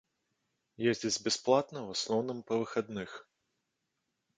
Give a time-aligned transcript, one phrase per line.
[0.93, 3.11] Ездзяць бясплатна, у асноўным, па выхадных.